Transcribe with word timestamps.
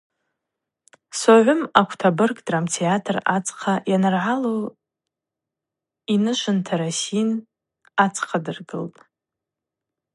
Согъвым 1.19 1.61
аквтабырг, 1.81 2.37
адрама 2.41 2.69
театр 2.77 3.15
адзхъа 3.35 3.73
йаныргӏалу 3.91 4.57
йнышвынтара 6.13 6.89
син 6.99 7.29
ахъадздыргылтӏ. 8.03 8.99